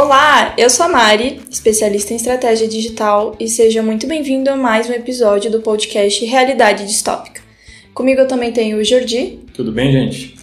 [0.00, 4.88] Olá, eu sou a Mari, especialista em estratégia digital, e seja muito bem-vindo a mais
[4.88, 7.42] um episódio do podcast Realidade Distópica.
[7.92, 9.40] Comigo eu também tenho o Jordi.
[9.52, 10.36] Tudo bem, gente?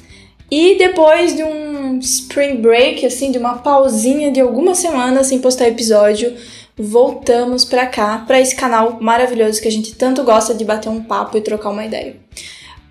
[0.52, 5.70] E depois de um spring break, assim, de uma pausinha de algumas semanas sem postar
[5.70, 6.34] episódio,
[6.78, 11.02] voltamos para cá, para esse canal maravilhoso que a gente tanto gosta de bater um
[11.02, 12.18] papo e trocar uma ideia.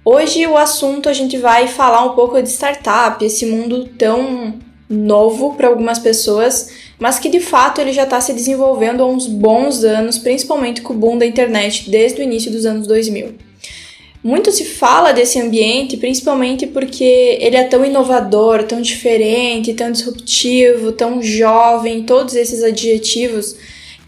[0.02, 4.54] Hoje o assunto a gente vai falar um pouco de startup, esse mundo tão
[4.88, 9.26] novo para algumas pessoas, mas que de fato ele já está se desenvolvendo há uns
[9.26, 13.34] bons anos, principalmente com o boom da internet desde o início dos anos 2000.
[14.22, 17.04] Muito se fala desse ambiente, principalmente porque
[17.40, 23.54] ele é tão inovador, tão diferente, tão disruptivo, tão jovem, todos esses adjetivos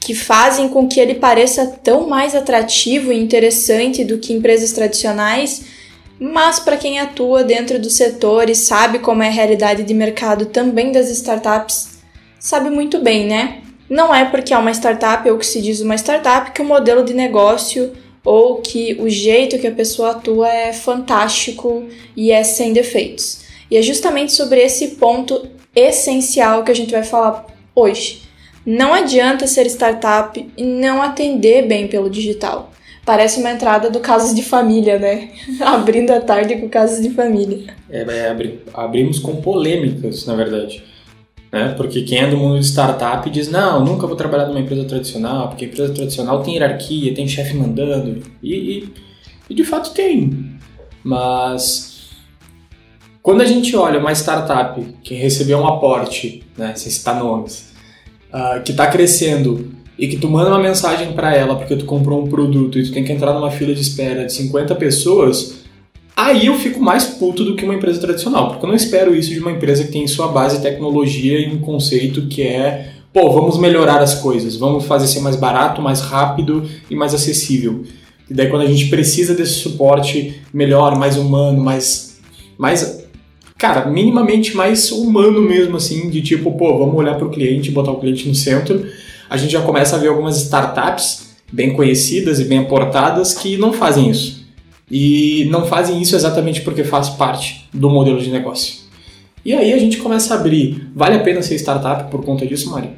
[0.00, 5.75] que fazem com que ele pareça tão mais atrativo e interessante do que empresas tradicionais
[6.18, 10.46] mas para quem atua dentro do setor e sabe como é a realidade de mercado
[10.46, 11.98] também das startups,
[12.38, 13.62] sabe muito bem, né?
[13.88, 17.04] Não é porque é uma startup ou que se diz uma startup que o modelo
[17.04, 17.92] de negócio
[18.24, 21.84] ou que o jeito que a pessoa atua é fantástico
[22.16, 23.42] e é sem defeitos.
[23.70, 28.22] E é justamente sobre esse ponto essencial que a gente vai falar hoje.
[28.64, 32.72] Não adianta ser startup e não atender bem pelo digital.
[33.06, 35.30] Parece uma entrada do Casas de Família, né?
[35.64, 37.72] Abrindo a tarde com Casas de Família.
[37.88, 40.82] É, é abri abrimos com polêmicas, na verdade.
[41.52, 41.72] Né?
[41.76, 45.48] Porque quem é do mundo de startup diz, não, nunca vou trabalhar numa empresa tradicional,
[45.48, 48.24] porque empresa tradicional tem hierarquia, tem chefe mandando.
[48.42, 48.92] E, e,
[49.50, 50.58] e de fato tem.
[51.04, 52.10] Mas
[53.22, 57.72] quando a gente olha uma startup que recebeu um aporte, né, sem citar nomes,
[58.34, 62.22] uh, que está crescendo e que tu manda uma mensagem para ela porque tu comprou
[62.22, 65.64] um produto e tu tem que entrar numa fila de espera de 50 pessoas,
[66.14, 69.32] aí eu fico mais puto do que uma empresa tradicional, porque eu não espero isso
[69.32, 73.58] de uma empresa que tem sua base tecnologia e um conceito que é, pô, vamos
[73.58, 77.82] melhorar as coisas, vamos fazer ser mais barato, mais rápido e mais acessível.
[78.28, 82.16] E daí quando a gente precisa desse suporte melhor, mais humano, mais
[82.58, 83.04] mais
[83.56, 87.92] cara, minimamente mais humano mesmo assim, de tipo, pô, vamos olhar para o cliente, botar
[87.92, 88.86] o cliente no centro
[89.28, 93.72] a gente já começa a ver algumas startups bem conhecidas e bem aportadas que não
[93.72, 94.46] fazem isso.
[94.90, 98.86] E não fazem isso exatamente porque faz parte do modelo de negócio.
[99.44, 100.90] E aí a gente começa a abrir.
[100.94, 102.90] Vale a pena ser startup por conta disso, Mari?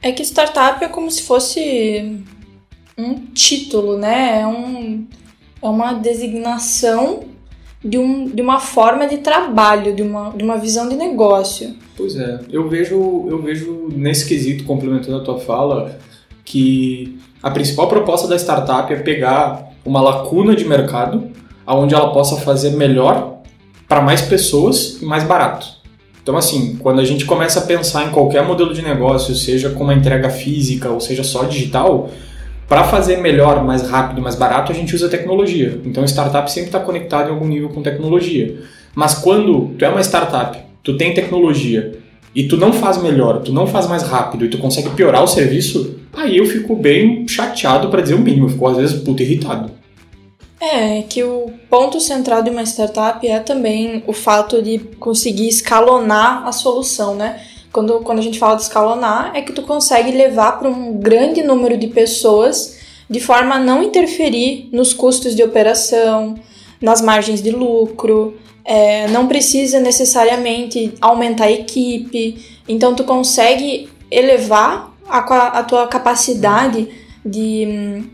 [0.00, 2.20] É que startup é como se fosse
[2.96, 4.40] um título, né?
[4.40, 5.06] É, um,
[5.60, 7.24] é uma designação
[7.86, 11.74] de, um, de uma forma de trabalho, de uma, de uma visão de negócio.
[11.96, 15.98] Pois é, eu vejo, eu vejo nesse quesito, complementando a tua fala,
[16.44, 21.24] que a principal proposta da startup é pegar uma lacuna de mercado
[21.66, 23.38] onde ela possa fazer melhor
[23.88, 25.76] para mais pessoas e mais barato.
[26.22, 29.84] Então, assim, quando a gente começa a pensar em qualquer modelo de negócio, seja com
[29.84, 32.10] uma entrega física ou seja só digital,
[32.68, 35.80] para fazer melhor, mais rápido, mais barato, a gente usa tecnologia.
[35.84, 38.58] Então, startup sempre está conectado em algum nível com tecnologia.
[38.94, 41.98] Mas quando tu é uma startup, tu tem tecnologia
[42.34, 45.28] e tu não faz melhor, tu não faz mais rápido e tu consegue piorar o
[45.28, 49.22] serviço, aí eu fico bem chateado para dizer o mínimo, eu fico às vezes puto
[49.22, 49.70] irritado.
[50.60, 56.46] É, que o ponto central de uma startup é também o fato de conseguir escalonar
[56.46, 57.40] a solução, né?
[57.76, 61.42] Quando, quando a gente fala de escalonar, é que tu consegue levar para um grande
[61.42, 62.78] número de pessoas
[63.08, 66.36] de forma a não interferir nos custos de operação,
[66.80, 68.34] nas margens de lucro,
[68.64, 75.18] é, não precisa necessariamente aumentar a equipe, então tu consegue elevar a,
[75.58, 76.88] a tua capacidade
[77.22, 78.04] de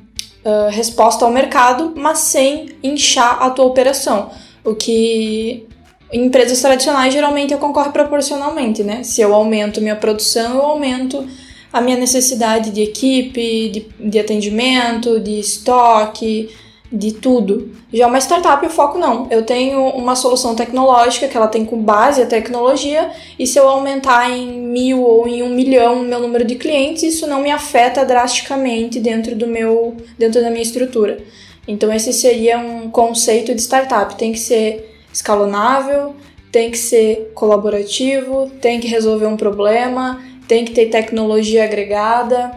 [0.44, 4.28] uh, resposta ao mercado, mas sem inchar a tua operação,
[4.64, 5.68] o que
[6.12, 9.02] em empresas tradicionais, geralmente eu concorro proporcionalmente, né?
[9.02, 11.26] Se eu aumento minha produção, eu aumento
[11.72, 16.50] a minha necessidade de equipe, de, de atendimento, de estoque,
[16.92, 17.74] de tudo.
[17.90, 19.26] Já uma startup, o foco não.
[19.30, 23.66] Eu tenho uma solução tecnológica que ela tem com base a tecnologia, e se eu
[23.66, 27.50] aumentar em mil ou em um milhão o meu número de clientes, isso não me
[27.50, 31.18] afeta drasticamente dentro do meu, dentro da minha estrutura.
[31.66, 34.14] Então esse seria um conceito de startup.
[34.16, 36.14] Tem que ser escalonável,
[36.50, 42.52] tem que ser colaborativo, tem que resolver um problema, tem que ter tecnologia agregada,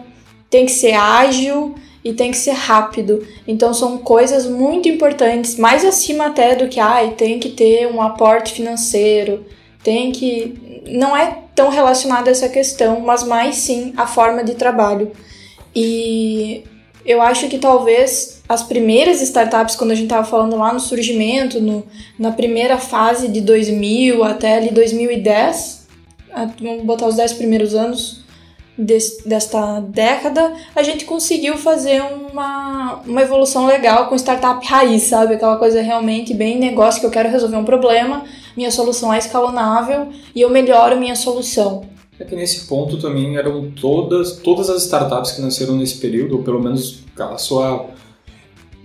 [0.50, 1.74] tem que ser ágil
[2.04, 3.26] e tem que ser rápido.
[3.48, 8.00] Então são coisas muito importantes, mais acima até do que ai, tem que ter um
[8.00, 9.44] aporte financeiro,
[9.82, 14.54] tem que não é tão relacionado a essa questão, mas mais sim a forma de
[14.54, 15.10] trabalho.
[15.74, 16.64] E
[17.04, 21.60] eu acho que talvez as primeiras startups, quando a gente estava falando lá no surgimento,
[21.60, 21.84] no,
[22.18, 25.86] na primeira fase de 2000 até ali 2010,
[26.60, 28.24] vamos botar os 10 primeiros anos
[29.24, 35.34] desta década, a gente conseguiu fazer uma, uma evolução legal com startup raiz, sabe?
[35.34, 40.08] Aquela coisa realmente bem negócio que eu quero resolver um problema, minha solução é escalonável
[40.34, 41.84] e eu melhoro minha solução.
[42.18, 46.42] É que nesse ponto também eram todas, todas as startups que nasceram nesse período, ou
[46.42, 47.86] pelo menos a sua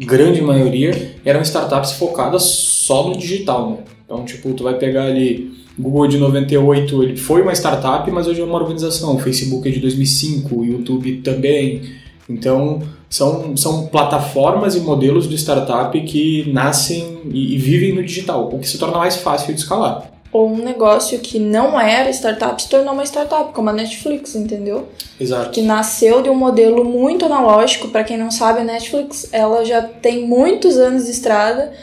[0.06, 3.78] grande maioria, eram startups focadas só no digital, né?
[4.06, 8.42] Então, tipo, tu vai pegar ali Google de 98, ele foi uma startup, mas hoje
[8.42, 9.16] é uma organização.
[9.16, 11.82] O Facebook é de 2005, o YouTube também.
[12.30, 18.50] Então, são, são plataformas e modelos de startup que nascem e, e vivem no digital,
[18.52, 22.62] o que se torna mais fácil de escalar ou um negócio que não era startup
[22.62, 24.88] se tornou uma startup, como a Netflix, entendeu?
[25.20, 25.52] Exato.
[25.52, 27.90] Que nasceu de um modelo muito analógico.
[27.90, 31.74] Para quem não sabe, a Netflix ela já tem muitos anos de estrada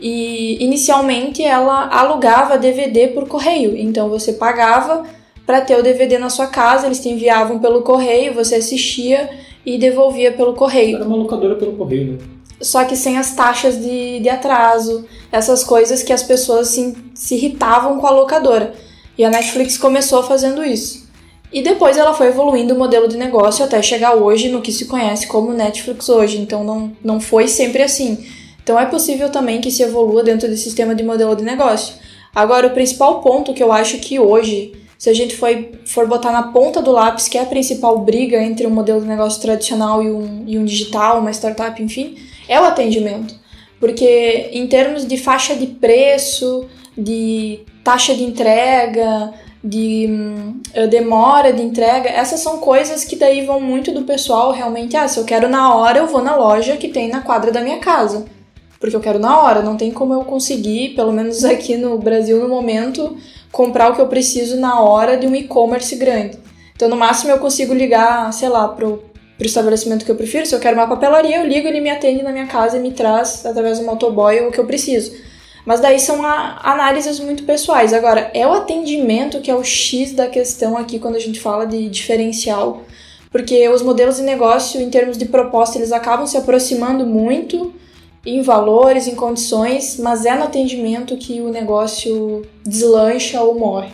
[0.00, 3.76] e inicialmente ela alugava DVD por correio.
[3.76, 5.04] Então você pagava
[5.44, 9.28] para ter o DVD na sua casa, eles te enviavam pelo correio, você assistia
[9.64, 10.96] e devolvia pelo correio.
[10.96, 12.18] Era uma locadora pelo correio, né?
[12.60, 17.36] Só que sem as taxas de, de atraso, essas coisas que as pessoas se, se
[17.36, 18.74] irritavam com a locadora.
[19.16, 21.08] E a Netflix começou fazendo isso.
[21.52, 24.84] E depois ela foi evoluindo o modelo de negócio até chegar hoje no que se
[24.84, 26.38] conhece como Netflix hoje.
[26.38, 28.24] Então não, não foi sempre assim.
[28.62, 31.94] Então é possível também que se evolua dentro do sistema de modelo de negócio.
[32.34, 35.48] Agora, o principal ponto que eu acho que hoje, se a gente for,
[35.86, 39.06] for botar na ponta do lápis, que é a principal briga entre um modelo de
[39.06, 42.16] negócio tradicional e um, e um digital, uma startup, enfim,
[42.48, 43.34] é o atendimento.
[43.78, 46.66] Porque em termos de faixa de preço,
[46.96, 50.60] de taxa de entrega, de hum,
[50.90, 55.18] demora de entrega, essas são coisas que daí vão muito do pessoal realmente, ah, se
[55.18, 58.26] eu quero na hora, eu vou na loja que tem na quadra da minha casa.
[58.80, 62.38] Porque eu quero na hora, não tem como eu conseguir, pelo menos aqui no Brasil
[62.38, 63.16] no momento,
[63.50, 66.38] comprar o que eu preciso na hora de um e-commerce grande.
[66.76, 69.02] Então, no máximo, eu consigo ligar, sei lá, pro
[69.38, 70.44] para o estabelecimento que eu prefiro.
[70.44, 72.90] Se eu quero uma papelaria, eu ligo, ele me atende na minha casa e me
[72.90, 75.12] traz, através do motoboy, o que eu preciso.
[75.64, 77.92] Mas daí são análises muito pessoais.
[77.92, 81.66] Agora, é o atendimento que é o X da questão aqui quando a gente fala
[81.66, 82.82] de diferencial.
[83.30, 87.72] Porque os modelos de negócio, em termos de proposta, eles acabam se aproximando muito
[88.26, 93.90] em valores, em condições, mas é no atendimento que o negócio deslancha ou morre.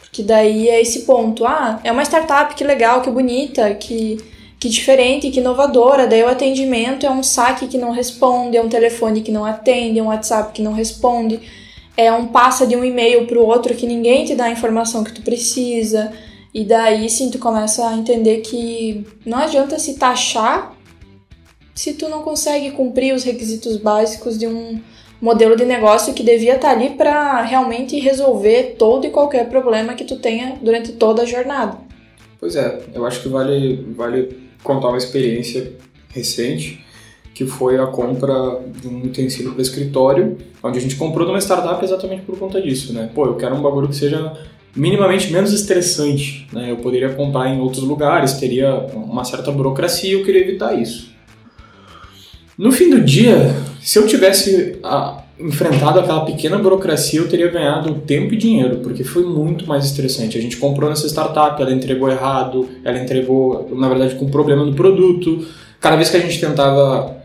[0.00, 1.44] Porque daí é esse ponto.
[1.44, 4.18] Ah, é uma startup, que legal, que bonita, que
[4.58, 6.06] que diferente, que inovadora.
[6.06, 9.98] Daí o atendimento é um saque que não responde, é um telefone que não atende,
[9.98, 11.40] é um WhatsApp que não responde,
[11.96, 15.04] é um passa de um e-mail para o outro que ninguém te dá a informação
[15.04, 16.12] que tu precisa.
[16.52, 20.76] E daí sim tu começa a entender que não adianta se taxar
[21.74, 24.80] se tu não consegue cumprir os requisitos básicos de um
[25.20, 30.04] modelo de negócio que devia estar ali para realmente resolver todo e qualquer problema que
[30.04, 31.78] tu tenha durante toda a jornada.
[32.40, 35.72] Pois é, eu acho que vale, vale contar uma experiência
[36.08, 36.84] recente,
[37.34, 41.84] que foi a compra de um utensílio para escritório, onde a gente comprou numa startup
[41.84, 43.10] exatamente por conta disso, né?
[43.14, 44.36] Pô, eu quero um bagulho que seja
[44.74, 46.70] minimamente menos estressante, né?
[46.70, 51.10] Eu poderia comprar em outros lugares, teria uma certa burocracia, eu queria evitar isso.
[52.56, 57.94] No fim do dia, se eu tivesse a, enfrentado aquela pequena burocracia, eu teria ganhado
[58.00, 60.36] tempo e dinheiro, porque foi muito mais estressante.
[60.36, 64.74] A gente comprou nessa startup, ela entregou errado, ela entregou, na verdade, com problema no
[64.74, 65.46] produto.
[65.80, 67.16] Cada vez que a gente tentava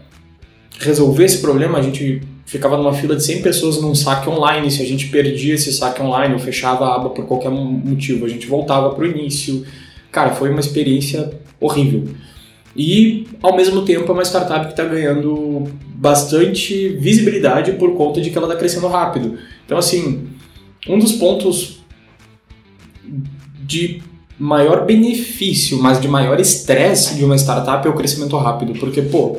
[0.79, 4.69] resolver esse problema, a gente ficava numa fila de 100 pessoas num saque online.
[4.69, 8.29] Se a gente perdia esse saque online ou fechava a aba por qualquer motivo, a
[8.29, 9.65] gente voltava para o início.
[10.11, 12.03] Cara, foi uma experiência horrível.
[12.75, 18.29] E, ao mesmo tempo, é uma startup que está ganhando bastante visibilidade por conta de
[18.29, 19.37] que ela está crescendo rápido.
[19.65, 20.27] Então, assim,
[20.87, 21.79] um dos pontos
[23.65, 24.01] de
[24.37, 29.37] maior benefício, mas de maior estresse de uma startup é o crescimento rápido, porque, pô,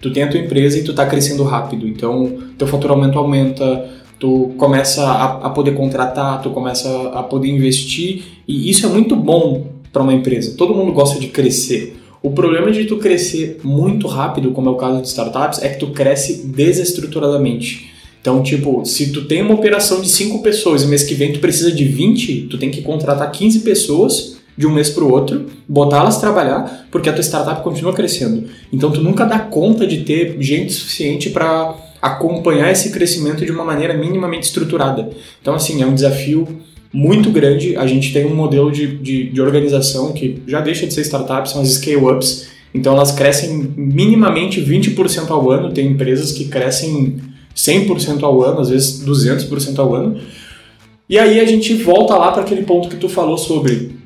[0.00, 3.88] tu tem a tua empresa e tu está crescendo rápido, então teu faturamento aumenta,
[4.18, 9.14] tu começa a, a, poder contratar, tu começa a poder investir, e isso é muito
[9.14, 10.56] bom para uma empresa.
[10.56, 11.96] Todo mundo gosta de crescer.
[12.24, 15.78] O problema de tu crescer muito rápido, como é o caso de startups, é que
[15.78, 17.90] tu cresce desestruturadamente.
[18.18, 21.38] Então, tipo, se tu tem uma operação de 5 pessoas e mês que vem tu
[21.38, 25.44] precisa de 20, tu tem que contratar 15 pessoas de um mês para o outro,
[25.68, 28.44] botá-las trabalhar, porque a tua startup continua crescendo.
[28.72, 33.66] Então, tu nunca dá conta de ter gente suficiente para acompanhar esse crescimento de uma
[33.66, 35.10] maneira minimamente estruturada.
[35.42, 36.48] Então, assim, é um desafio
[36.94, 37.76] muito grande.
[37.76, 41.50] A gente tem um modelo de, de, de organização que já deixa de ser startup,
[41.50, 42.46] são as scale-ups.
[42.72, 45.72] Então elas crescem minimamente 20% ao ano.
[45.72, 47.16] Tem empresas que crescem
[47.54, 50.20] 100% ao ano, às vezes 200% ao ano.
[51.08, 53.96] E aí a gente volta lá para aquele ponto que tu falou sobre.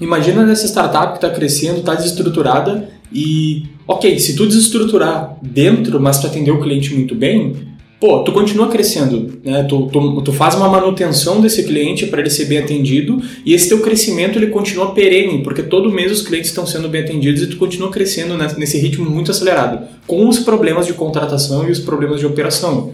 [0.00, 6.18] Imagina nessa startup que está crescendo, está desestruturada e, ok, se tu desestruturar dentro, mas
[6.18, 7.73] tu atender o cliente muito bem,
[8.04, 9.62] pô, tu continua crescendo, né?
[9.62, 13.70] Tu, tu, tu faz uma manutenção desse cliente para ele ser bem atendido e esse
[13.70, 17.46] teu crescimento ele continua perene, porque todo mês os clientes estão sendo bem atendidos e
[17.46, 22.20] tu continua crescendo nesse ritmo muito acelerado, com os problemas de contratação e os problemas
[22.20, 22.92] de operação.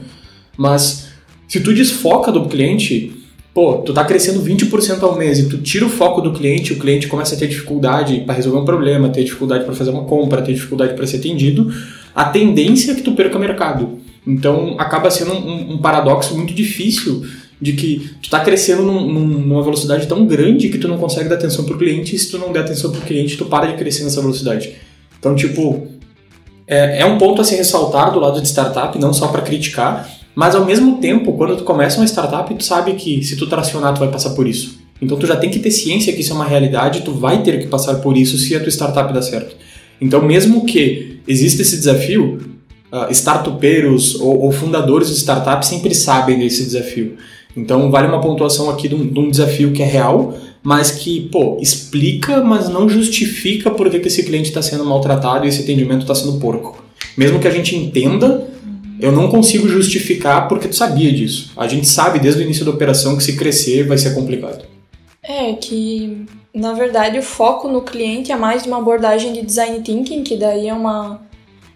[0.56, 1.08] Mas
[1.48, 3.12] se tu desfoca do cliente,
[3.52, 6.78] pô, tu tá crescendo 20% ao mês e tu tira o foco do cliente, o
[6.78, 10.40] cliente começa a ter dificuldade para resolver um problema, ter dificuldade para fazer uma compra,
[10.40, 11.68] ter dificuldade para ser atendido,
[12.14, 13.98] a tendência é que tu perca mercado.
[14.26, 17.24] Então acaba sendo um, um paradoxo muito difícil
[17.60, 21.34] de que tu tá crescendo num, numa velocidade tão grande que tu não consegue dar
[21.34, 24.04] atenção pro cliente e se tu não der atenção pro cliente, tu para de crescer
[24.04, 24.74] nessa velocidade.
[25.18, 25.86] Então, tipo,
[26.66, 30.08] é, é um ponto a se ressaltar do lado de startup, não só para criticar,
[30.34, 33.92] mas ao mesmo tempo, quando tu começa uma startup, tu sabe que se tu tracionar,
[33.92, 34.78] tu vai passar por isso.
[35.02, 37.58] Então tu já tem que ter ciência que isso é uma realidade, tu vai ter
[37.60, 39.56] que passar por isso se a tua startup dar certo.
[40.00, 42.38] Então mesmo que exista esse desafio,
[42.92, 47.16] uh, startupeiros ou, ou fundadores de startups sempre sabem desse desafio.
[47.56, 51.28] Então vale uma pontuação aqui de um, de um, desafio que é real, mas que,
[51.32, 56.02] pô, explica, mas não justifica por que esse cliente está sendo maltratado e esse atendimento
[56.02, 56.84] está sendo porco.
[57.16, 58.48] Mesmo que a gente entenda
[59.00, 61.50] eu não consigo justificar porque tu sabia disso.
[61.56, 64.64] A gente sabe desde o início da operação que se crescer vai ser complicado.
[65.22, 69.80] É que, na verdade, o foco no cliente é mais de uma abordagem de design
[69.80, 71.22] thinking, que daí é uma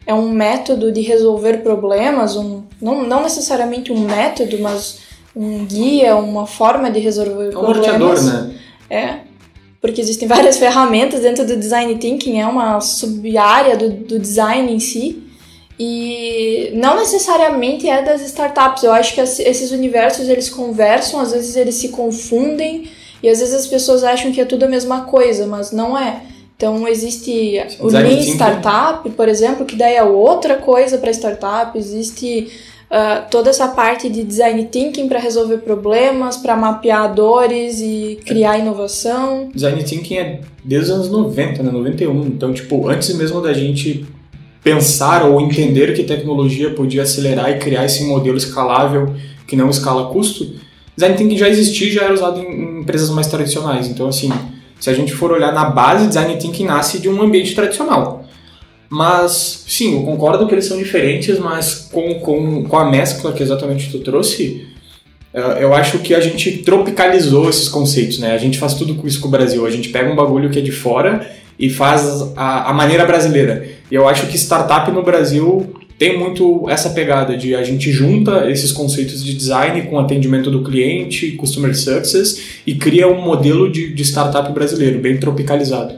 [0.07, 4.99] é um método de resolver problemas, um, não, não necessariamente um método, mas
[5.35, 8.25] um guia, uma forma de resolver é um problemas.
[8.27, 8.55] né?
[8.91, 9.19] É,
[9.81, 14.81] porque existem várias ferramentas dentro do design thinking, é uma sub-área do, do design em
[14.81, 15.23] si.
[15.79, 18.85] E não necessariamente é das startups.
[18.85, 22.89] Eu acho que esses universos eles conversam, às vezes eles se confundem
[23.21, 26.23] e às vezes as pessoas acham que é tudo a mesma coisa, mas não é.
[26.57, 31.77] Então existe o Lean Startup, por exemplo, que daí é outra coisa para startup.
[31.77, 32.49] Existe
[32.91, 38.59] uh, toda essa parte de design thinking para resolver problemas, para mapear dores e criar
[38.59, 39.51] inovação.
[39.53, 41.71] Design thinking é desde os anos 90, né?
[41.73, 42.27] 91.
[42.27, 44.07] Então, tipo, antes mesmo da gente
[44.63, 49.15] pensar ou entender que tecnologia podia acelerar e criar esse modelo escalável
[49.47, 50.55] que não escala custo,
[50.97, 53.89] design thinking já existia já era usado em, empresas mais tradicionais.
[53.89, 54.31] Então, assim,
[54.85, 58.27] se a gente for olhar na base, design thinking nasce de um ambiente tradicional.
[58.91, 63.43] Mas, sim, eu concordo que eles são diferentes, mas com, com, com a mescla que
[63.43, 64.67] exatamente tu trouxe,
[65.33, 68.33] eh, eu acho que a gente tropicalizou esses conceitos, né?
[68.33, 69.65] A gente faz tudo com isso com o Brasil.
[69.65, 73.67] A gente pega um bagulho que é de fora e faz a, a maneira brasileira.
[73.91, 78.51] E eu acho que startup no Brasil tem muito essa pegada de a gente junta
[78.51, 83.93] esses conceitos de design com atendimento do cliente, customer success e cria um modelo de,
[83.95, 85.97] de startup brasileiro bem tropicalizado.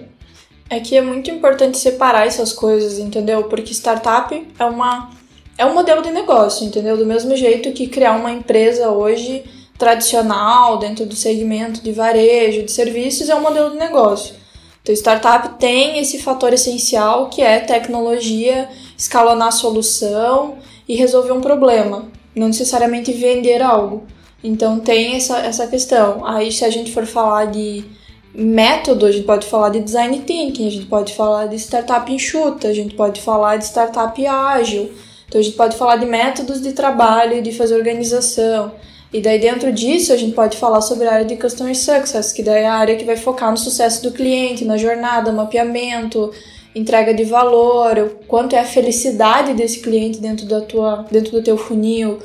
[0.68, 3.44] É que é muito importante separar essas coisas, entendeu?
[3.44, 5.10] Porque startup é uma
[5.58, 6.98] é um modelo de negócio, entendeu?
[6.98, 9.44] Do mesmo jeito que criar uma empresa hoje
[9.78, 14.34] tradicional dentro do segmento de varejo, de serviços é um modelo de negócio.
[14.82, 20.56] Então, startup tem esse fator essencial que é tecnologia, escalonar a solução
[20.88, 24.04] e resolver um problema, não necessariamente vender algo.
[24.42, 26.24] Então, tem essa, essa questão.
[26.24, 27.84] Aí, se a gente for falar de
[28.34, 32.68] método, a gente pode falar de design thinking, a gente pode falar de startup enxuta,
[32.68, 34.90] a gente pode falar de startup ágil.
[35.26, 38.72] Então, a gente pode falar de métodos de trabalho, de fazer organização.
[39.12, 42.42] E daí dentro disso a gente pode falar sobre a área de Customer Success, que
[42.42, 46.32] daí é a área que vai focar no sucesso do cliente, na jornada, mapeamento,
[46.76, 51.42] entrega de valor, o quanto é a felicidade desse cliente dentro da tua, dentro do
[51.42, 52.18] teu funil.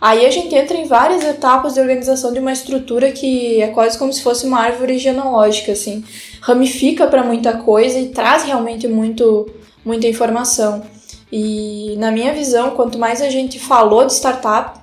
[0.00, 3.98] Aí a gente entra em várias etapas de organização de uma estrutura que é quase
[3.98, 6.04] como se fosse uma árvore genealógica, assim,
[6.40, 9.50] ramifica para muita coisa e traz realmente muito,
[9.84, 10.84] muita informação.
[11.32, 14.77] E na minha visão, quanto mais a gente falou de startup,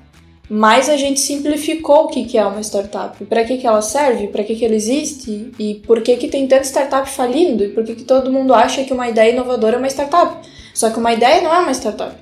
[0.50, 4.28] mais a gente simplificou o que, que é uma startup, para que, que ela serve,
[4.28, 7.84] para que, que ela existe e por que, que tem tanta startup falindo e por
[7.84, 10.48] que, que todo mundo acha que uma ideia inovadora é uma startup.
[10.74, 12.16] Só que uma ideia não é uma startup.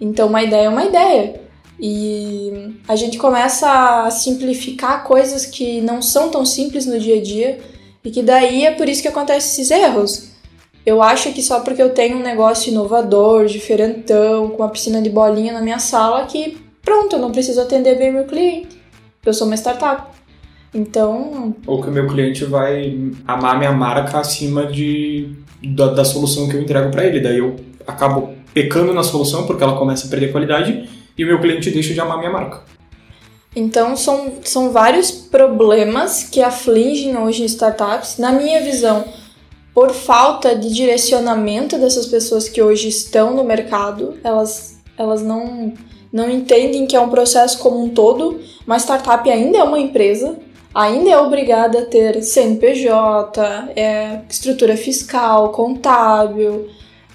[0.00, 1.40] Então, uma ideia é uma ideia.
[1.78, 7.22] E a gente começa a simplificar coisas que não são tão simples no dia a
[7.22, 7.60] dia
[8.04, 10.32] e que daí é por isso que acontecem esses erros.
[10.84, 15.10] Eu acho que só porque eu tenho um negócio inovador, diferentão, com uma piscina de
[15.10, 18.80] bolinha na minha sala, que pronto, eu não preciso atender bem meu cliente.
[19.24, 20.10] Eu sou uma startup.
[20.74, 21.54] Então.
[21.66, 25.30] Ou que o meu cliente vai amar minha marca acima de,
[25.62, 27.20] da, da solução que eu entrego para ele.
[27.20, 31.40] Daí eu acabo pecando na solução porque ela começa a perder qualidade e o meu
[31.40, 32.62] cliente deixa de amar minha marca.
[33.54, 38.16] Então, são, são vários problemas que afligem hoje startups.
[38.16, 39.04] Na minha visão,
[39.74, 45.74] por falta de direcionamento dessas pessoas que hoje estão no mercado, elas, elas não,
[46.12, 48.40] não entendem que é um processo como um todo.
[48.66, 50.36] Uma startup ainda é uma empresa,
[50.74, 56.68] ainda é obrigada a ter CNPJ, é, estrutura fiscal, contábil,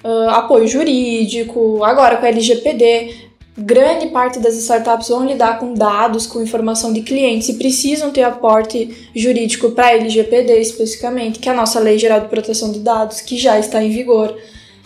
[0.04, 3.28] uh, apoio jurídico, agora com a LGPD.
[3.56, 8.22] Grande parte das startups vão lidar com dados, com informação de clientes e precisam ter
[8.22, 12.78] aporte jurídico para a LGPD especificamente, que é a nossa Lei Geral de Proteção de
[12.78, 14.36] Dados, que já está em vigor.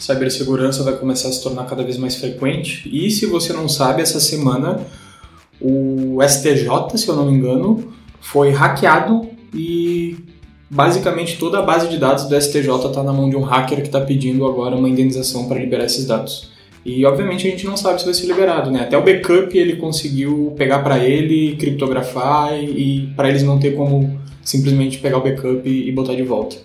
[0.02, 2.90] Cibersegurança vai começar a se tornar cada vez mais frequente.
[2.92, 4.80] E se você não sabe, essa semana
[5.60, 10.16] o STJ, se eu não me engano, foi hackeado e
[10.68, 13.86] basicamente toda a base de dados do STJ está na mão de um hacker que
[13.86, 16.50] está pedindo agora uma indenização para liberar esses dados.
[16.84, 18.80] E obviamente a gente não sabe se vai ser liberado, né?
[18.80, 23.76] Até o backup ele conseguiu pegar para ele, criptografar e, e para eles não ter
[23.76, 26.56] como simplesmente pegar o backup e, e botar de volta.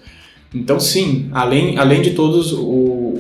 [0.53, 2.63] Então sim, além, além de todos o,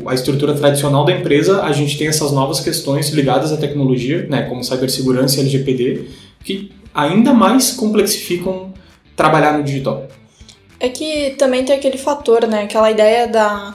[0.07, 4.43] a estrutura tradicional da empresa, a gente tem essas novas questões ligadas à tecnologia, né,
[4.43, 6.05] como cibersegurança e LGPD,
[6.43, 8.73] que ainda mais complexificam
[9.15, 10.07] trabalhar no digital.
[10.79, 13.73] É que também tem aquele fator, né, aquela ideia da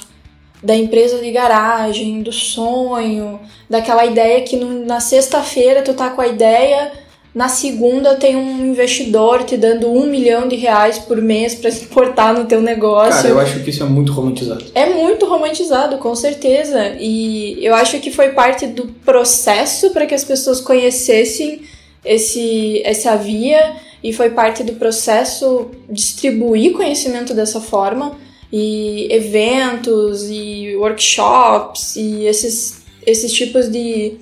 [0.62, 6.20] da empresa de garagem, do sonho, daquela ideia que no, na sexta-feira tu tá com
[6.20, 6.92] a ideia,
[7.34, 12.38] na segunda tem um investidor te dando um milhão de reais por mês para exportar
[12.38, 13.22] no teu negócio.
[13.22, 14.64] Cara, eu acho que isso é muito romantizado.
[14.74, 16.94] É muito romantizado, com certeza.
[17.00, 21.62] E eu acho que foi parte do processo para que as pessoas conhecessem
[22.04, 28.16] esse, essa via e foi parte do processo distribuir conhecimento dessa forma
[28.52, 34.16] e eventos e workshops e esses, esses tipos de,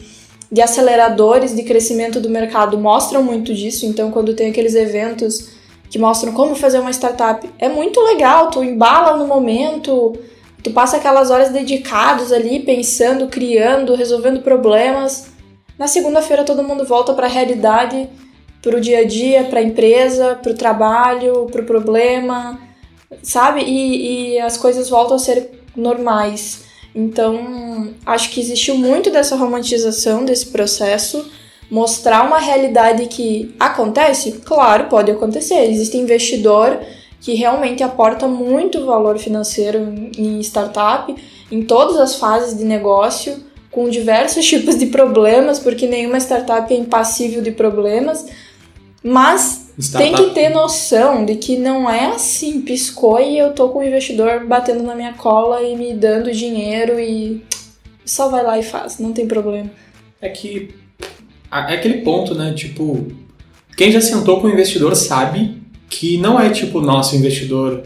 [0.51, 3.87] de aceleradores de crescimento do mercado mostram muito disso.
[3.87, 5.51] Então, quando tem aqueles eventos
[5.89, 10.17] que mostram como fazer uma startup, é muito legal, tu embala no momento,
[10.63, 15.31] tu passa aquelas horas dedicadas ali pensando, criando, resolvendo problemas.
[15.79, 18.09] Na segunda-feira todo mundo volta para a realidade,
[18.63, 22.71] para o dia a dia, para a empresa, para o trabalho, para o problema
[23.23, 23.63] sabe?
[23.63, 26.65] E, e as coisas voltam a ser normais.
[26.95, 31.31] Então, acho que existiu muito dessa romantização desse processo.
[31.71, 34.41] Mostrar uma realidade que acontece?
[34.45, 35.71] Claro, pode acontecer.
[35.71, 36.81] Existe investidor
[37.21, 39.79] que realmente aporta muito valor financeiro
[40.17, 41.15] em startup,
[41.51, 46.77] em todas as fases de negócio, com diversos tipos de problemas, porque nenhuma startup é
[46.77, 48.27] impassível de problemas.
[49.03, 53.79] Mas Tem que ter noção de que não é assim, piscou e eu tô com
[53.79, 57.43] o investidor batendo na minha cola e me dando dinheiro e
[58.05, 59.71] só vai lá e faz, não tem problema.
[60.21, 60.75] É que
[61.51, 62.53] é aquele ponto, né?
[62.53, 63.07] Tipo,
[63.77, 67.83] quem já sentou com o investidor sabe que não é tipo, nosso investidor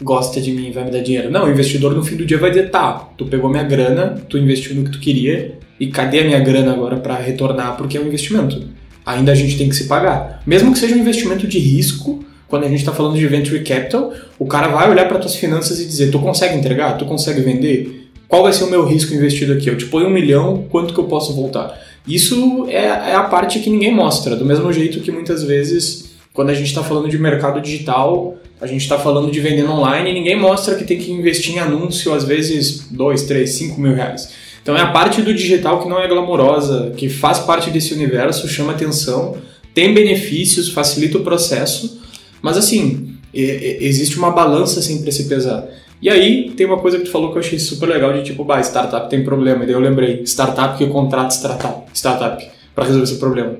[0.00, 1.30] gosta de mim e vai me dar dinheiro.
[1.30, 4.38] Não, o investidor no fim do dia vai dizer, tá, tu pegou minha grana, tu
[4.38, 8.00] investiu no que tu queria e cadê a minha grana agora para retornar porque é
[8.00, 8.68] um investimento
[9.08, 10.42] ainda a gente tem que se pagar.
[10.46, 14.12] Mesmo que seja um investimento de risco, quando a gente está falando de venture capital,
[14.38, 16.98] o cara vai olhar para tuas finanças e dizer: tu consegue entregar?
[16.98, 18.10] Tu consegue vender?
[18.28, 19.70] Qual vai ser o meu risco investido aqui?
[19.70, 21.80] Eu te ponho um milhão, quanto que eu posso voltar?
[22.06, 24.36] Isso é, é a parte que ninguém mostra.
[24.36, 28.66] Do mesmo jeito que muitas vezes, quando a gente está falando de mercado digital, a
[28.66, 32.12] gente está falando de vender online e ninguém mostra que tem que investir em anúncio,
[32.12, 34.30] às vezes, 2, 3, 5 mil reais.
[34.68, 38.46] Então é a parte do digital que não é glamourosa, que faz parte desse universo,
[38.46, 39.38] chama atenção,
[39.72, 41.98] tem benefícios, facilita o processo,
[42.42, 45.66] mas assim, existe uma balança sempre a se pesar.
[46.02, 48.44] E aí, tem uma coisa que tu falou que eu achei super legal, de tipo,
[48.44, 49.64] bah, startup tem problema.
[49.64, 53.56] E daí eu lembrei, startup que contrata startup, startup para resolver esse problema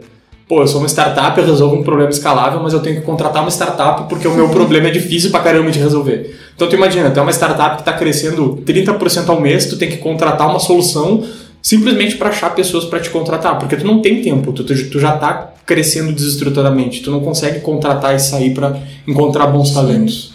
[0.48, 3.42] pô, eu sou uma startup, eu resolvo um problema escalável, mas eu tenho que contratar
[3.42, 6.36] uma startup porque o meu problema é difícil pra caramba de resolver.
[6.56, 9.90] Então tu imagina, tu é uma startup que está crescendo 30% ao mês, tu tem
[9.90, 11.22] que contratar uma solução
[11.60, 15.14] simplesmente para achar pessoas para te contratar, porque tu não tem tempo, tu, tu já
[15.14, 20.32] está crescendo desestruturadamente, tu não consegue contratar e sair para encontrar bons talentos.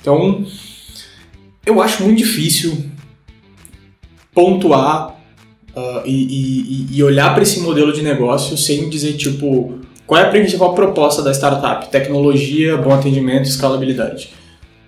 [0.00, 0.44] Então,
[1.64, 2.76] eu acho muito difícil
[4.34, 5.15] pontuar
[5.76, 10.24] uh, e, e, e, olhar para esse modelo de negócio sem dizer, tipo, qual é
[10.24, 11.88] a principal proposta da startup?
[11.90, 14.30] Tecnologia, bom atendimento, escalabilidade.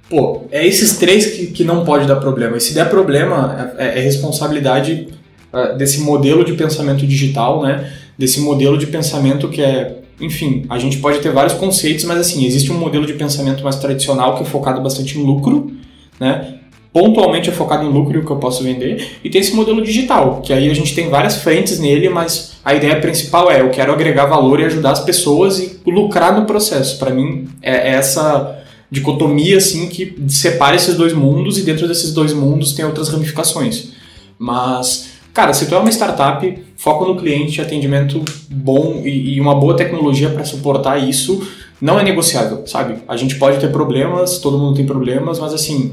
[0.09, 2.57] Pô, é esses três que, que não pode dar problema.
[2.57, 5.09] E se der problema, é, é responsabilidade
[5.53, 7.93] uh, desse modelo de pensamento digital, né?
[8.17, 12.45] Desse modelo de pensamento que é enfim, a gente pode ter vários conceitos, mas assim,
[12.45, 15.71] existe um modelo de pensamento mais tradicional que é focado bastante em lucro,
[16.19, 16.59] né?
[16.99, 19.81] Pontualmente é focado em lucro e o que eu posso vender, e tem esse modelo
[19.81, 23.71] digital, que aí a gente tem várias frentes nele, mas a ideia principal é eu
[23.71, 26.99] quero agregar valor e ajudar as pessoas e lucrar no processo.
[26.99, 28.59] Para mim é essa
[28.91, 33.93] dicotomia assim que separa esses dois mundos e dentro desses dois mundos tem outras ramificações.
[34.37, 39.55] Mas, cara, se tu é uma startup, foco no cliente, atendimento bom e, e uma
[39.55, 41.47] boa tecnologia para suportar isso,
[41.81, 42.97] não é negociável, sabe?
[43.07, 45.93] A gente pode ter problemas, todo mundo tem problemas, mas assim,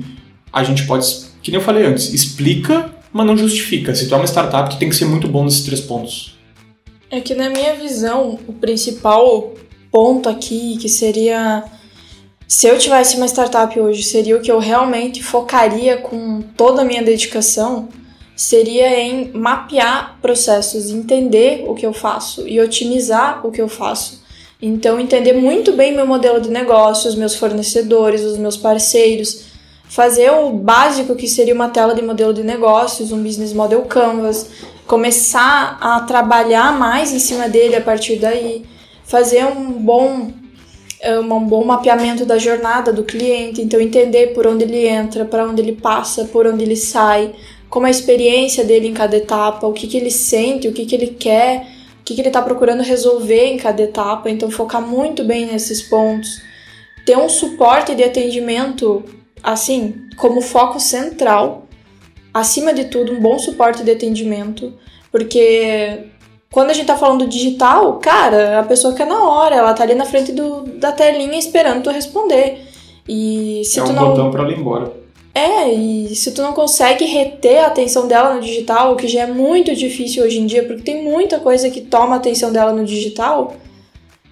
[0.55, 1.05] a gente pode,
[1.43, 3.93] que nem eu falei antes, explica, mas não justifica.
[3.93, 6.37] Se tu é uma startup, tu tem que ser muito bom nesses três pontos.
[7.11, 9.53] É que na minha visão, o principal
[9.91, 11.65] ponto aqui que seria
[12.47, 16.85] se eu tivesse uma startup hoje, seria o que eu realmente focaria com toda a
[16.85, 17.89] minha dedicação,
[18.33, 24.23] seria em mapear processos, entender o que eu faço e otimizar o que eu faço.
[24.61, 29.54] Então, entender muito bem meu modelo de negócio, os meus fornecedores, os meus parceiros,
[29.87, 34.49] fazer o básico que seria uma tela de modelo de negócios, um business model canvas,
[34.87, 38.65] começar a trabalhar mais em cima dele a partir daí,
[39.03, 40.31] fazer um bom
[41.01, 45.45] é um bom mapeamento da jornada do cliente, então entender por onde ele entra, para
[45.45, 47.31] onde ele passa, por onde ele sai,
[47.69, 50.95] como a experiência dele em cada etapa, o que, que ele sente, o que, que
[50.95, 51.67] ele quer,
[52.01, 55.81] o que, que ele está procurando resolver em cada etapa, então focar muito bem nesses
[55.81, 56.41] pontos.
[57.05, 59.03] Ter um suporte de atendimento,
[59.45, 61.67] assim, como foco central,
[62.33, 64.73] acima de tudo, um bom suporte de atendimento,
[65.11, 66.09] porque
[66.51, 69.93] quando a gente tá falando digital, cara, a pessoa quer na hora, ela tá ali
[69.93, 72.65] na frente do, da telinha esperando tu responder.
[73.07, 74.09] E se é tu um não.
[74.09, 74.91] botão pra ela ir embora.
[75.33, 79.23] É, e se tu não consegue reter a atenção dela no digital, o que já
[79.23, 82.71] é muito difícil hoje em dia, porque tem muita coisa que toma a atenção dela
[82.71, 83.53] no digital,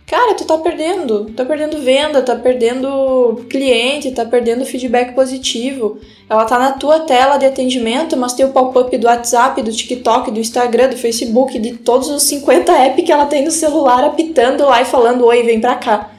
[0.05, 1.25] cara, tu tá perdendo.
[1.31, 5.99] Tá perdendo venda, tá perdendo cliente, tá perdendo feedback positivo.
[6.29, 10.31] Ela tá na tua tela de atendimento, mas tem o pop-up do WhatsApp, do TikTok,
[10.31, 14.65] do Instagram, do Facebook, de todos os 50 apps que ela tem no celular apitando
[14.65, 16.11] lá e falando: Oi, vem pra cá.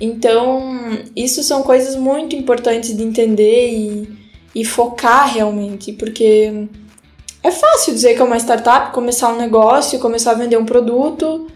[0.00, 4.08] Então, isso são coisas muito importantes de entender e,
[4.54, 6.68] e focar realmente, porque
[7.42, 11.46] é fácil dizer que é uma startup, começar um negócio, começar a vender um produto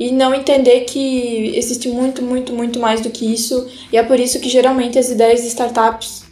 [0.00, 3.68] e não entender que existe muito, muito, muito mais do que isso.
[3.92, 6.24] E é por isso que geralmente as ideias de startups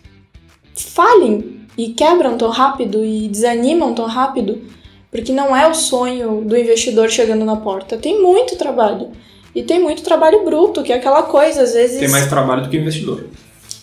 [0.75, 4.63] falhem e quebram tão rápido e desanimam tão rápido,
[5.11, 7.99] porque não é o sonho do investidor chegando na porta.
[7.99, 9.11] Tem muito trabalho.
[9.55, 11.99] E tem muito trabalho bruto, que é aquela coisa, às vezes.
[11.99, 13.27] Tem mais trabalho do que investidor.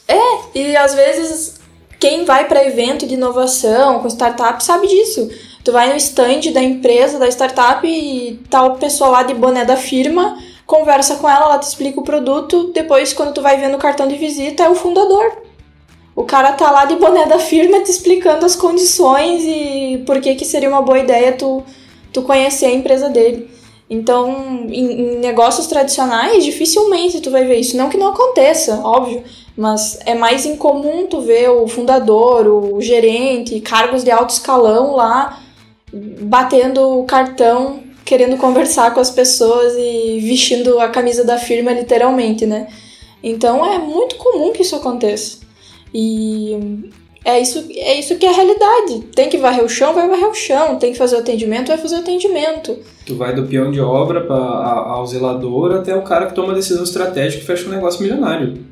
[0.08, 1.60] É, e às vezes
[2.00, 5.30] quem vai para evento de inovação com startup sabe disso.
[5.66, 9.66] Tu vai no stand da empresa, da startup, e tal tá pessoa lá de boné
[9.66, 13.74] da firma, conversa com ela, ela te explica o produto, depois quando tu vai vendo
[13.74, 15.42] o cartão de visita é o fundador.
[16.16, 20.36] O cara tá lá de boné da firma te explicando as condições e por que
[20.36, 21.64] que seria uma boa ideia tu,
[22.14, 23.50] tu conhecer a empresa dele.
[23.90, 27.76] Então, em, em, negócios tradicionais, dificilmente tu vai ver isso.
[27.76, 29.24] Não que não aconteça, óbvio,
[29.58, 35.42] mas é mais incomum tu ver o fundador, o gerente, cargos de alto escalão lá
[36.22, 42.46] batendo o cartão, querendo conversar com as pessoas e vestindo a camisa da firma literalmente,
[42.46, 42.68] né?
[43.24, 45.40] Então é muito comum que isso aconteça.
[45.94, 46.92] E
[47.24, 49.00] é isso, é isso que é a realidade.
[49.16, 50.78] Tem que varrer o chão, vai varrer o chão.
[50.78, 52.78] Tem que fazer o atendimento, vai fazer o atendimento.
[53.06, 56.56] Tu vai do peão de obra pra, ao zelador até o cara que toma a
[56.56, 58.64] decisão estratégica e fecha um negócio milionário.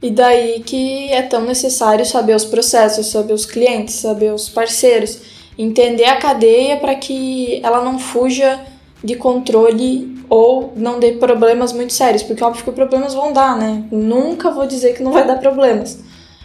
[0.00, 5.31] E daí que é tão necessário saber os processos, saber os clientes, saber os parceiros
[5.62, 8.60] entender a cadeia para que ela não fuja
[9.02, 13.84] de controle ou não dê problemas muito sérios, porque óbvio que problemas vão dar, né?
[13.90, 16.00] Nunca vou dizer que não vai dar problemas,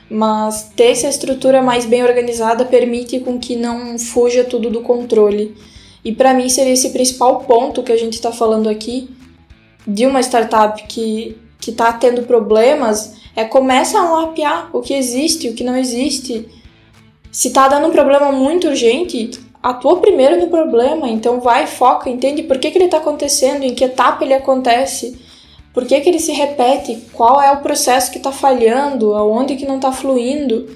[0.10, 5.56] mas ter essa estrutura mais bem organizada permite com que não fuja tudo do controle.
[6.04, 9.10] E para mim seria esse principal ponto que a gente está falando aqui
[9.86, 15.50] de uma startup que que está tendo problemas é começa a mapear o que existe,
[15.50, 16.48] o que não existe,
[17.32, 22.44] se tá dando um problema muito urgente, atua primeiro no problema, então vai, foca, entende
[22.44, 25.20] por que, que ele tá acontecendo, em que etapa ele acontece,
[25.74, 29.66] por que, que ele se repete, qual é o processo que tá falhando, aonde que
[29.66, 30.68] não tá fluindo.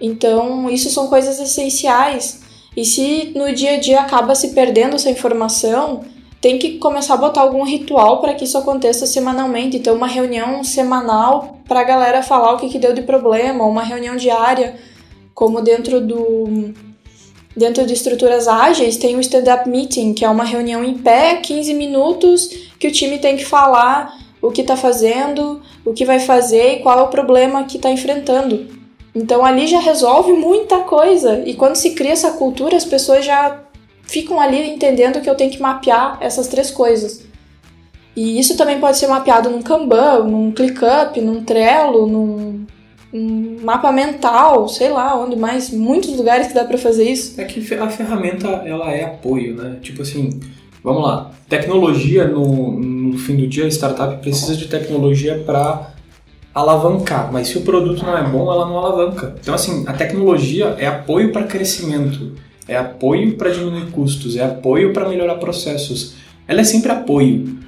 [0.00, 2.40] Então, isso são coisas essenciais.
[2.74, 6.04] E se no dia a dia acaba se perdendo essa informação,
[6.40, 9.76] tem que começar a botar algum ritual para que isso aconteça semanalmente.
[9.76, 13.82] Então, uma reunião semanal para a galera falar o que, que deu de problema, uma
[13.82, 14.76] reunião diária
[15.36, 16.72] como dentro do
[17.54, 21.74] dentro de estruturas ágeis tem o stand-up meeting, que é uma reunião em pé, 15
[21.74, 26.72] minutos, que o time tem que falar o que está fazendo, o que vai fazer
[26.72, 28.66] e qual é o problema que está enfrentando.
[29.14, 31.42] Então ali já resolve muita coisa.
[31.46, 33.62] E quando se cria essa cultura, as pessoas já
[34.02, 37.26] ficam ali entendendo que eu tenho que mapear essas três coisas.
[38.14, 42.66] E isso também pode ser mapeado num Kanban, num ClickUp, num Trello, num,
[43.16, 47.40] num mapa mental, sei lá, onde mais, muitos lugares que dá para fazer isso.
[47.40, 49.78] É que a ferramenta ela é apoio, né?
[49.80, 50.40] Tipo assim,
[50.82, 55.94] vamos lá, tecnologia no, no fim do dia, a startup precisa de tecnologia para
[56.54, 59.34] alavancar, mas se o produto não é bom, ela não alavanca.
[59.40, 62.32] Então assim, a tecnologia é apoio para crescimento,
[62.68, 66.14] é apoio para diminuir custos, é apoio para melhorar processos.
[66.48, 67.58] Ela é sempre apoio.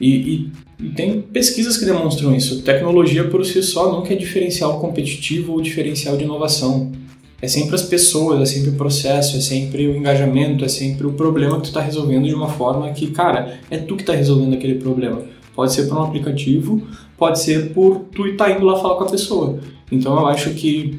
[0.00, 0.52] E, e,
[0.84, 2.62] e, tem pesquisas que demonstram isso.
[2.62, 6.92] Tecnologia por si só nunca é diferencial competitivo ou diferencial de inovação.
[7.40, 11.12] É sempre as pessoas, é sempre o processo, é sempre o engajamento, é sempre o
[11.12, 14.54] problema que tu está resolvendo de uma forma que, cara, é tu que está resolvendo
[14.54, 15.22] aquele problema.
[15.54, 16.86] Pode ser por um aplicativo,
[17.18, 19.60] pode ser por tu estar tá indo lá falar com a pessoa.
[19.92, 20.98] Então eu acho que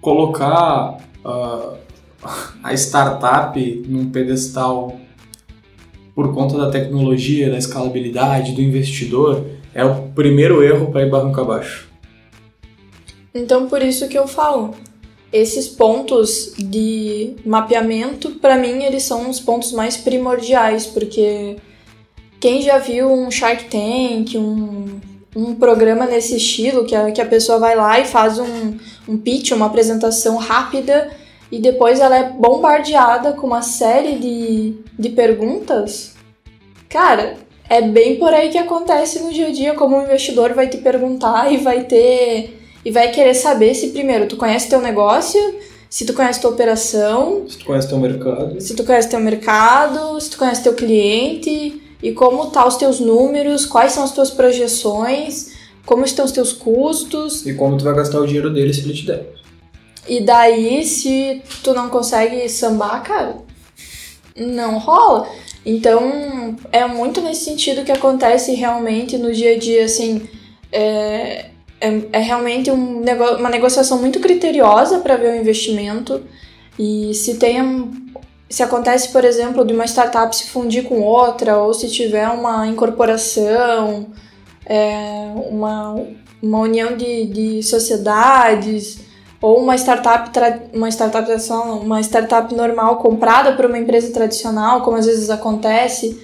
[0.00, 1.76] colocar uh,
[2.62, 4.96] a startup num pedestal
[6.16, 11.38] por conta da tecnologia, da escalabilidade, do investidor, é o primeiro erro para ir barranco
[11.38, 11.90] abaixo.
[13.34, 14.74] Então, por isso que eu falo,
[15.30, 21.56] esses pontos de mapeamento, para mim, eles são os pontos mais primordiais, porque
[22.40, 24.98] quem já viu um Shark Tank, um,
[25.36, 29.18] um programa nesse estilo, que a, que a pessoa vai lá e faz um, um
[29.18, 31.10] pitch, uma apresentação rápida
[31.50, 36.14] e depois ela é bombardeada com uma série de, de perguntas,
[36.88, 37.36] cara,
[37.68, 40.78] é bem por aí que acontece no dia a dia, como o investidor vai te
[40.78, 45.40] perguntar e vai ter e vai querer saber se primeiro tu conhece teu negócio,
[45.90, 50.20] se tu conhece tua operação, se tu conhece teu mercado, se tu conhece teu mercado,
[50.20, 54.30] se tu conhece teu cliente e como tá os teus números, quais são as tuas
[54.30, 55.52] projeções,
[55.84, 57.44] como estão os teus custos.
[57.44, 59.32] E como tu vai gastar o dinheiro dele se ele te der.
[60.08, 63.36] E daí, se tu não consegue sambar, cara,
[64.36, 65.28] não rola.
[65.64, 70.28] Então, é muito nesse sentido que acontece realmente no dia a dia, assim,
[70.70, 71.46] é,
[71.80, 76.22] é, é realmente um nego uma negociação muito criteriosa para ver o investimento.
[76.78, 77.60] E se tem
[78.48, 82.66] se acontece, por exemplo, de uma startup se fundir com outra, ou se tiver uma
[82.68, 84.06] incorporação,
[84.64, 85.96] é, uma,
[86.40, 89.00] uma união de, de sociedades,
[89.40, 90.30] ou uma startup,
[90.72, 91.30] uma startup,
[91.82, 96.20] uma startup normal comprada por uma empresa tradicional, como às vezes acontece,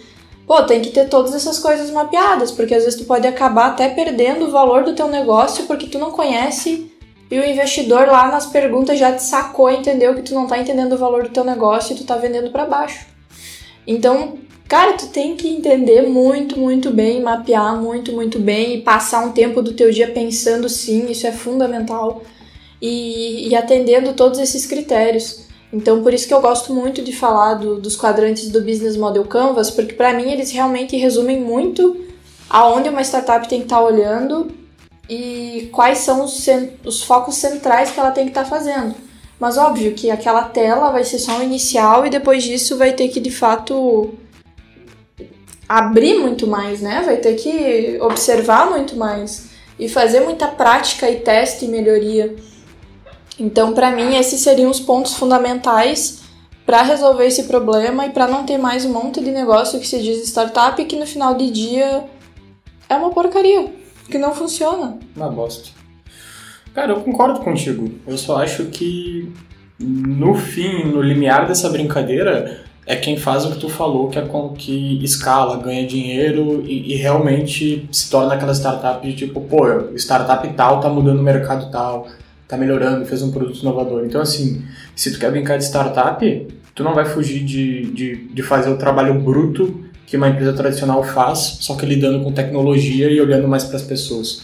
[0.46, 3.88] pô, tem que ter todas essas coisas mapeadas, porque às vezes tu pode acabar até
[3.88, 6.90] perdendo o valor do teu negócio porque tu não conhece
[7.30, 10.14] e o investidor lá nas perguntas já te sacou, entendeu?
[10.14, 12.66] Que tu não tá entendendo o valor do teu negócio e tu tá vendendo para
[12.66, 13.06] baixo.
[13.86, 14.34] Então,
[14.68, 19.32] cara, tu tem que entender muito, muito bem, mapear muito, muito bem e passar um
[19.32, 22.22] tempo do teu dia pensando sim, isso é fundamental
[22.82, 25.42] e, e atendendo todos esses critérios.
[25.72, 29.24] Então, por isso que eu gosto muito de falar do, dos quadrantes do Business Model
[29.24, 32.04] Canvas, porque para mim eles realmente resumem muito
[32.50, 34.50] aonde uma startup tem que estar tá olhando
[35.08, 36.44] e quais são os,
[36.84, 38.94] os, focos centrais que ela tem que estar tá fazendo.
[39.38, 43.08] Mas óbvio que aquela tela vai ser só o inicial e depois disso vai ter
[43.08, 44.12] que de fato
[45.68, 47.02] abrir muito mais, né?
[47.04, 49.46] Vai ter que observar muito mais
[49.78, 52.36] e fazer muita prática e teste e melhoria.
[53.38, 56.22] Então, para mim, esses seriam os pontos fundamentais
[56.66, 60.00] para resolver esse problema e para não ter mais um monte de negócio que se
[60.00, 62.04] diz startup que no final de dia
[62.88, 63.72] é uma porcaria,
[64.10, 64.98] que não funciona.
[65.16, 65.70] Uma bosta.
[66.74, 67.90] Cara, eu concordo contigo.
[68.06, 69.32] Eu só acho que
[69.78, 74.22] no fim, no limiar dessa brincadeira, é quem faz o que tu falou, que é
[74.22, 79.94] com que escala, ganha dinheiro e, e, realmente se torna aquela startup de tipo, pô,
[79.96, 82.08] startup tal tá mudando o mercado tal,
[82.52, 84.04] tá melhorando, fez um produto inovador.
[84.04, 84.62] Então, assim,
[84.94, 88.76] se tu quer brincar de startup, tu não vai fugir de, de, de fazer o
[88.76, 93.64] trabalho bruto que uma empresa tradicional faz, só que lidando com tecnologia e olhando mais
[93.64, 94.42] para as pessoas.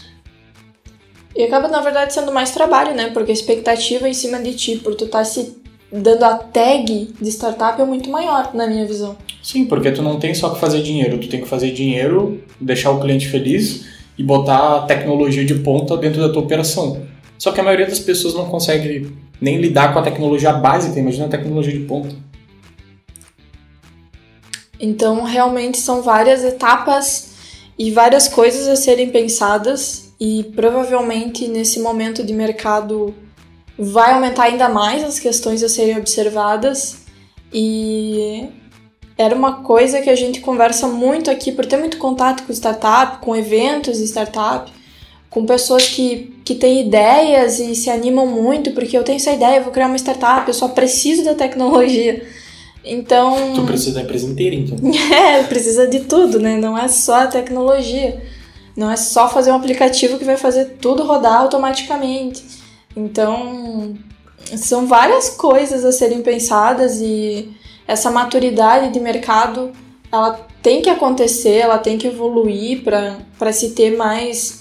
[1.35, 3.11] E acaba, na verdade, sendo mais trabalho, né?
[3.11, 5.57] Porque a expectativa em cima de ti, por tu estar tá se
[5.91, 9.15] dando a tag de startup é muito maior, na minha visão.
[9.41, 12.91] Sim, porque tu não tem só que fazer dinheiro, tu tem que fazer dinheiro, deixar
[12.91, 13.85] o cliente feliz
[14.17, 17.01] e botar a tecnologia de ponta dentro da tua operação.
[17.39, 21.25] Só que a maioria das pessoas não consegue nem lidar com a tecnologia básica, imagina
[21.25, 22.13] a tecnologia de ponta.
[24.77, 27.29] Então, realmente são várias etapas
[27.77, 33.15] e várias coisas a serem pensadas, e provavelmente nesse momento de mercado
[33.77, 37.05] vai aumentar ainda mais as questões a serem observadas.
[37.53, 38.49] E
[39.17, 43.19] era uma coisa que a gente conversa muito aqui por ter muito contato com startup,
[43.19, 44.69] com eventos de startup
[45.29, 49.57] com pessoas que, que têm ideias e se animam muito, porque eu tenho essa ideia,
[49.57, 52.25] eu vou criar uma startup, eu só preciso da tecnologia.
[52.83, 53.53] Então.
[53.53, 54.77] Tu precisa da empresa inteira, então.
[55.13, 56.57] É, precisa de tudo, né?
[56.57, 58.21] Não é só a tecnologia.
[58.75, 62.43] Não é só fazer um aplicativo que vai fazer tudo rodar automaticamente.
[62.95, 63.95] Então,
[64.57, 67.51] são várias coisas a serem pensadas e
[67.87, 69.71] essa maturidade de mercado,
[70.11, 74.58] ela tem que acontecer, ela tem que evoluir para se ter mais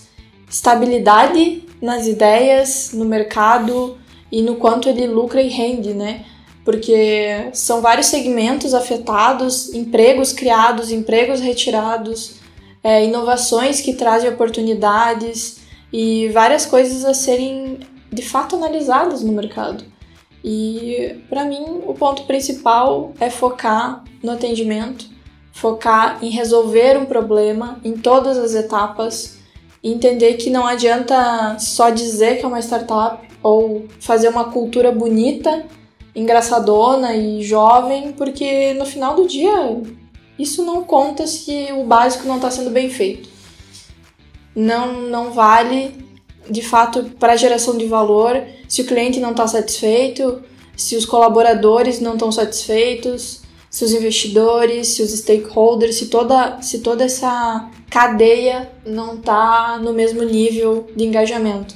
[0.50, 3.96] estabilidade nas ideias, no mercado
[4.30, 6.24] e no quanto ele lucra e rende, né?
[6.64, 12.36] Porque são vários segmentos afetados, empregos criados, empregos retirados,
[12.82, 15.60] é, inovações que trazem oportunidades
[15.92, 17.80] e várias coisas a serem
[18.12, 19.84] de fato analisadas no mercado.
[20.44, 25.06] E para mim o ponto principal é focar no atendimento,
[25.52, 29.37] focar em resolver um problema em todas as etapas,
[29.82, 35.64] entender que não adianta só dizer que é uma startup ou fazer uma cultura bonita,
[36.14, 39.80] engraçadona e jovem, porque no final do dia
[40.38, 43.28] isso não conta se o básico não está sendo bem feito.
[44.54, 45.94] Não, não vale
[46.50, 50.42] de fato para geração de valor se o cliente não está satisfeito,
[50.76, 56.80] se os colaboradores não estão satisfeitos, se os investidores, se os stakeholders, se toda, se
[56.80, 61.74] toda essa cadeia não está no mesmo nível de engajamento.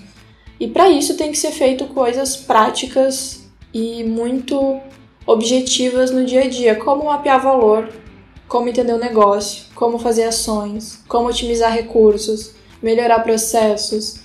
[0.59, 4.81] E para isso tem que ser feito coisas práticas e muito
[5.27, 7.89] objetivas no dia a dia, como mapear valor,
[8.49, 12.53] como entender o negócio, como fazer ações, como otimizar recursos,
[12.83, 14.21] melhorar processos,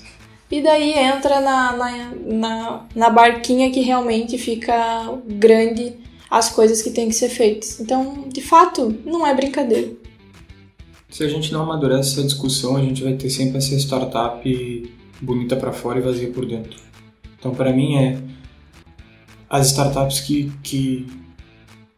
[0.50, 5.96] e daí entra na, na, na, na barquinha que realmente fica grande
[6.30, 7.80] as coisas que têm que ser feitas.
[7.80, 9.92] Então, de fato, não é brincadeira.
[11.10, 15.56] Se a gente não amadurece essa discussão, a gente vai ter sempre essa startup bonita
[15.56, 16.78] para fora e vazia por dentro.
[17.40, 18.18] Então, para mim, é
[19.50, 21.08] as startups que, que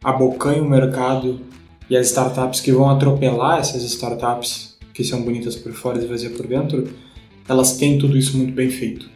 [0.02, 1.40] abocanham o mercado
[1.88, 6.32] e as startups que vão atropelar essas startups que são bonitas por fora e vazias
[6.36, 6.88] por dentro
[7.50, 9.09] elas têm tudo isso muito bem feito.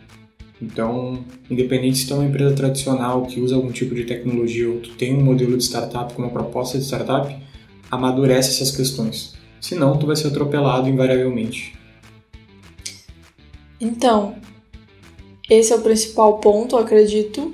[0.64, 4.81] Então, independente se tu é uma empresa tradicional que usa algum tipo de tecnologia ou
[4.81, 7.37] tu tem um modelo de startup com uma proposta de startup,
[7.90, 9.35] amadurece essas questões.
[9.61, 11.79] Senão, tu vai ser atropelado invariavelmente.
[13.79, 14.37] Então,
[15.50, 17.53] esse é o principal ponto, eu acredito.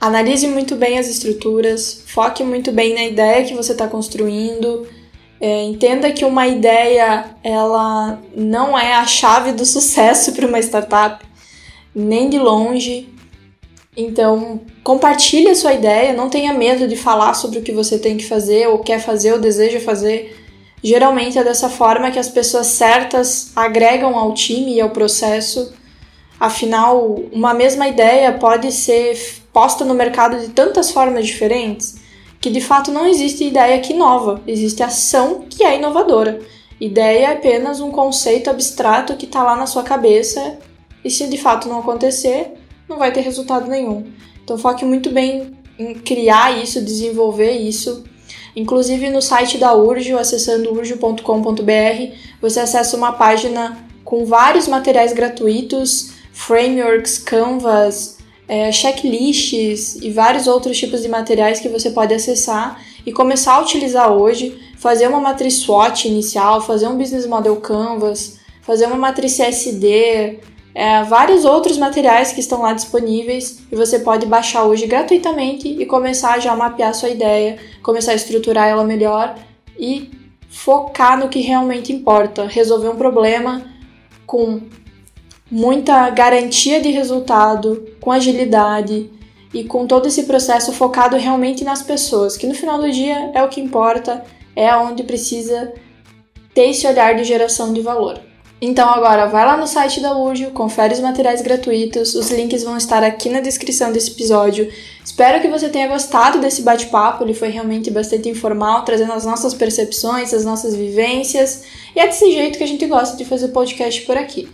[0.00, 4.86] Analise muito bem as estruturas, foque muito bem na ideia que você está construindo
[5.40, 11.24] é, entenda que uma ideia ela não é a chave do sucesso para uma startup,
[11.94, 13.08] nem de longe.
[13.96, 18.16] Então, compartilhe a sua ideia, não tenha medo de falar sobre o que você tem
[18.16, 20.36] que fazer, ou quer fazer, ou deseja fazer.
[20.82, 25.74] Geralmente é dessa forma que as pessoas certas agregam ao time e ao processo.
[26.38, 29.18] Afinal, uma mesma ideia pode ser
[29.52, 32.00] posta no mercado de tantas formas diferentes
[32.40, 36.40] que de fato não existe ideia que inova, existe ação que é inovadora.
[36.80, 40.58] Ideia é apenas um conceito abstrato que está lá na sua cabeça
[41.04, 42.52] e se de fato não acontecer,
[42.88, 44.12] não vai ter resultado nenhum.
[44.42, 48.04] Então foque muito bem em criar isso, desenvolver isso.
[48.54, 56.10] Inclusive no site da Urjo, acessando urjo.com.br, você acessa uma página com vários materiais gratuitos,
[56.32, 63.12] frameworks, canvas, é, checklists e vários outros tipos de materiais que você pode acessar e
[63.12, 68.86] começar a utilizar hoje, fazer uma matriz SWOT inicial, fazer um Business Model Canvas, fazer
[68.86, 70.40] uma matriz CSD,
[70.74, 75.84] é, vários outros materiais que estão lá disponíveis e você pode baixar hoje gratuitamente e
[75.84, 79.34] começar já a mapear sua ideia, começar a estruturar ela melhor
[79.78, 80.10] e
[80.48, 83.62] focar no que realmente importa, resolver um problema
[84.26, 84.60] com
[85.50, 89.10] muita garantia de resultado, com agilidade
[89.52, 93.42] e com todo esse processo focado realmente nas pessoas, que no final do dia é
[93.42, 95.72] o que importa, é onde precisa
[96.54, 98.29] ter esse olhar de geração de valor.
[98.62, 102.76] Então agora vai lá no site da Urgio, confere os materiais gratuitos, os links vão
[102.76, 104.70] estar aqui na descrição desse episódio.
[105.02, 109.54] Espero que você tenha gostado desse bate-papo, ele foi realmente bastante informal, trazendo as nossas
[109.54, 111.62] percepções, as nossas vivências,
[111.96, 114.46] e é desse jeito que a gente gosta de fazer podcast por aqui.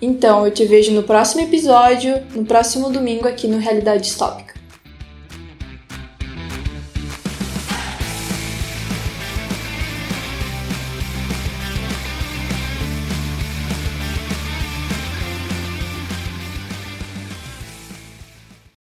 [0.00, 4.53] Então, eu te vejo no próximo episódio, no próximo domingo aqui no Realidade Distópica.